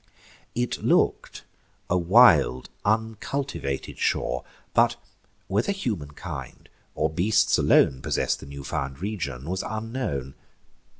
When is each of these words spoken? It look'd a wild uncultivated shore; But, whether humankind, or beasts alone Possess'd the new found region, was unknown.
It 0.55 0.81
look'd 0.83 1.41
a 1.87 1.95
wild 1.95 2.69
uncultivated 2.83 3.99
shore; 3.99 4.43
But, 4.73 4.95
whether 5.47 5.71
humankind, 5.71 6.69
or 6.95 7.07
beasts 7.11 7.59
alone 7.59 8.01
Possess'd 8.01 8.39
the 8.39 8.47
new 8.47 8.63
found 8.63 8.99
region, 8.99 9.47
was 9.47 9.61
unknown. 9.61 10.33